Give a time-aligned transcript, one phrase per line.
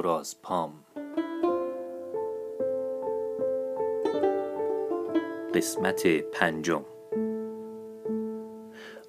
[0.00, 0.72] راز پام.
[5.54, 6.84] قسمت پنجم.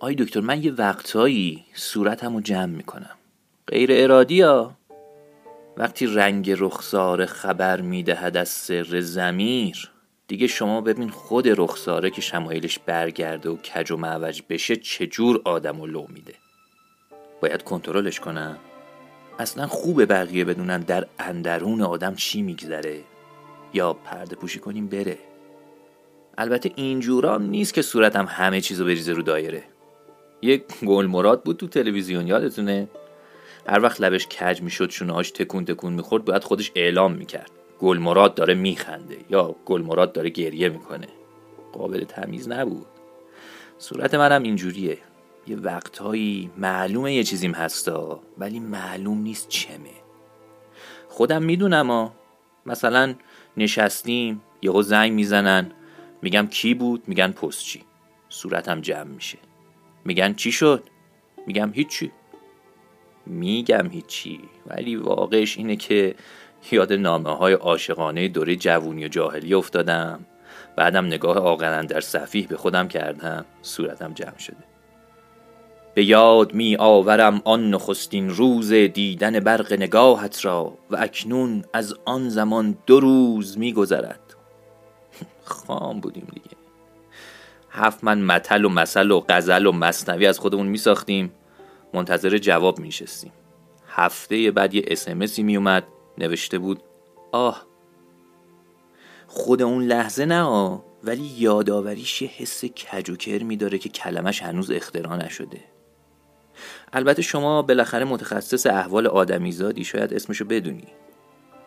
[0.00, 3.16] آی دکتر من یه وقتهایی صورتم رو جمع می‌کنم.
[3.66, 4.72] غیر ارادی ها
[5.76, 9.90] وقتی رنگ رخساره خبر می‌دهد از سر زمیر
[10.28, 15.80] دیگه شما ببین خود رخساره که شمایلش برگرده و کج و معوج بشه چجور آدم
[15.80, 16.34] و لو میده.
[17.42, 18.58] باید کنترلش کنم.
[19.38, 23.00] اصلا خوبه بقیه بدونن در اندرون آدم چی میگذره
[23.74, 25.18] یا پرده پوشی کنیم بره.
[26.38, 29.62] البته اینجورا نیست که صورتم همه چیزو بریزه رو دایره.
[30.42, 32.88] یک گل مراد بود تو تلویزیون یادتونه؟
[33.68, 37.50] هر وقت لبش کج می‌شد شونهاش تکون تکون می‌خورد باید خودش اعلام می‌کرد.
[37.78, 41.08] گل مراد داره میخنده یا گل مراد داره گریه می‌کنه.
[41.72, 42.86] قابل تمیز نبود.
[43.78, 44.98] صورت منم اینجوریه.
[45.48, 49.90] یه وقتهایی معلومه یه چیزیم هستا ولی معلوم نیست چمه.
[51.08, 52.12] خودم می‌دونم ها
[52.66, 53.14] مثلا
[53.56, 55.72] نشستیم یهو زنگ می‌زنن.
[56.22, 57.82] میگم کی بود؟ میگن پستچی
[58.28, 59.38] صورتم جمع میشه.
[60.04, 60.84] میگن چی شد؟
[61.46, 62.12] میگم هیچی.
[63.26, 66.14] میگم هیچی ولی واقعش اینه که
[66.72, 70.26] یاد نامه های عاشقانه دوره جوونی و جاهلی افتادم.
[70.76, 73.44] بعدم نگاه آقنن در صفیح به خودم کردم.
[73.62, 74.77] صورتم جمع شده.
[75.94, 82.28] به یاد می آورم آن نخستین روز دیدن برق نگاهت را و اکنون از آن
[82.28, 84.20] زمان دو روز می گذرد.
[85.44, 86.56] خام بودیم دیگه.
[87.70, 91.32] هفت من متل و مسل و غزل و مصنوی از خودمون می ساختیم.
[91.94, 93.32] منتظر جواب می شستیم
[93.88, 95.84] هفته بعد یه اسمسی می اومد.
[96.18, 96.82] نوشته بود
[97.32, 97.66] آه.
[99.26, 104.42] خود اون لحظه نه آه ولی یادآوریش یه حس کج و کرمی داره که کلمش
[104.42, 105.60] هنوز اختراع نشده.
[106.92, 110.86] البته شما بالاخره متخصص احوال آدمیزادی شاید اسمشو بدونی.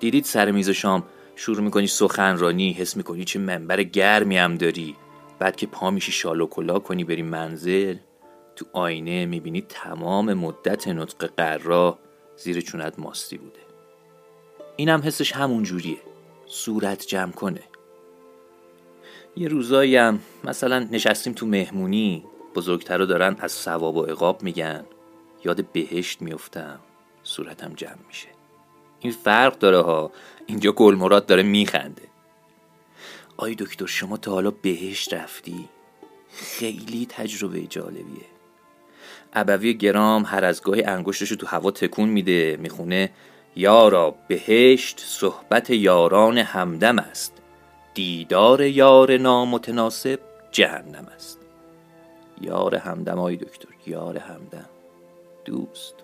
[0.00, 1.02] دیدید سر میز شام
[1.36, 4.96] شروع می‌کنی سخنرانی حس می‌کنی چه منبر گرمی هم داری.
[5.38, 7.96] بعد که پا میشی شال و کلا کنی بری منزل
[8.56, 11.98] تو آینه می‌بینی تمام مدت نطق قرا
[12.36, 13.60] زیر چونت ماستی بوده.
[14.76, 15.98] اینم حسش همون جوریه.
[16.46, 17.62] صورت جمع کنه.
[19.36, 22.24] یه روزایی هم مثلا نشستیم تو مهمونی
[22.58, 24.84] بزرگتر دارن از ثواب و عقاب میگن.
[25.44, 26.80] یاد بهشت میفتم.
[27.22, 28.28] صورتم جمع میشه.
[29.00, 30.10] این فرق داره ها.
[30.46, 32.02] اینجا گل مراد داره میخنده.
[33.36, 35.68] آی دکتر شما تا حالا بهشت رفتی؟
[36.30, 38.26] خیلی تجربه جالبیه.
[39.32, 43.10] ابوی گرام هر از گاهی انگشتشو تو هوا تکون میده می‌خونه
[43.56, 47.32] یارا بهشت صحبت یاران همدم است.
[47.94, 50.20] دیدار یار نامتناسب
[50.52, 51.37] جهنم است.
[52.40, 54.68] یار همدم آی دکتر یار همدم.
[55.44, 55.94] دوست.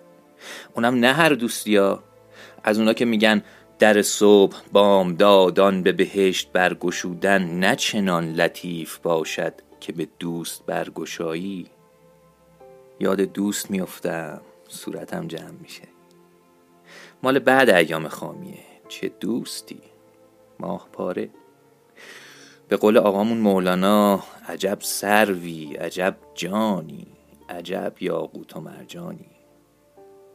[0.73, 2.03] اونم نه هر دوستی ها.
[2.63, 3.43] از اونا که میگن
[3.79, 11.67] در صبح بام دادان به بهشت برگشودن نه چنان لطیف باشد که به دوست برگشایی.
[12.99, 15.83] یاد دوست میافتم صورتم جمع میشه.
[17.23, 19.81] مال بعد ایام خامیه چه دوستی.
[20.59, 21.29] ماه پاره.
[22.67, 27.07] به قول آقامون مولانا عجب سروی عجب جانی
[27.49, 29.29] عجب یاقوت و مرجانی.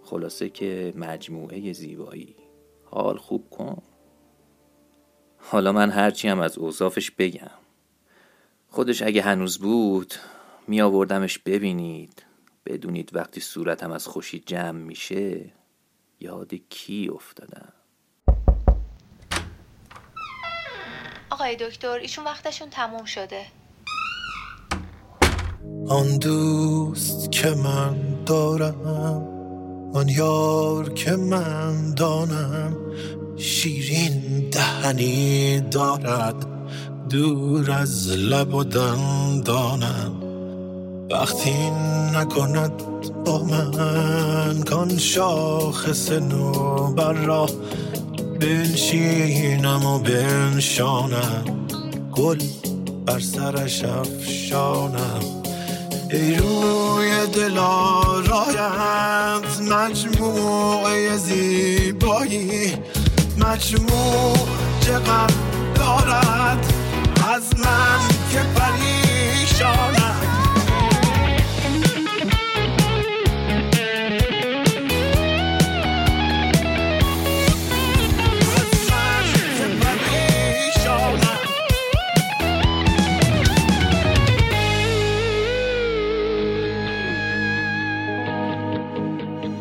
[0.03, 2.37] خلاصه که مجموعه زیبایی.
[2.85, 3.83] حال خوب کن.
[5.39, 7.51] حالا من هرچی هم از اوصافش بگم.
[8.69, 10.15] خودش اگه هنوز بود
[10.69, 12.23] می آوردمش ببینید.
[12.67, 15.53] بدونید وقتی صورتم از خوشی جمع میشه
[16.21, 17.73] یاد کی افتادم؟
[21.41, 23.43] آقای دکتر ایشون وقتشون تموم شده.
[25.89, 27.97] آن دوست که من
[28.27, 28.87] دارم
[29.95, 32.77] آن یار که من دانم
[33.37, 36.47] شیرین دهنی دارد
[37.11, 40.23] دور از لب و دندانم.
[41.11, 41.71] وقتی
[42.15, 42.83] نکند
[43.25, 47.47] با من کان شاخص نوبر را
[48.41, 51.45] بنشینم و بنشانم.
[52.13, 52.39] گل
[53.07, 55.21] بر سرش افشانم.
[56.11, 58.61] ای روی دلارایت
[59.71, 62.73] مجموعه زیبایی.
[63.39, 64.37] مجموع
[64.81, 65.35] چقدر
[65.75, 66.73] دارد
[67.35, 70.00] از من که پریشانم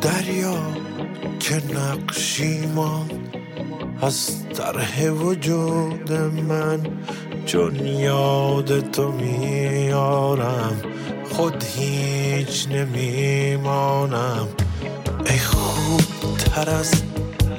[0.02, 0.58] دریا
[1.40, 3.12] که نقشی ماند
[4.02, 6.12] از طرح وجود
[6.50, 6.80] من
[7.46, 10.82] چون یاد تو میارم
[11.32, 14.48] خود هیچ نمیمانم.
[15.26, 16.02] ای خوب
[16.38, 16.94] تر از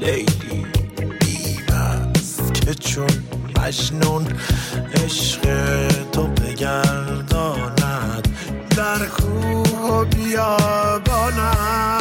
[0.00, 0.66] لیلی
[1.20, 3.10] دیوست که چون
[3.56, 4.26] مجنون
[4.94, 5.40] عشق
[6.12, 7.80] تو بگرداند.
[8.76, 11.99] در کوه و بیابانم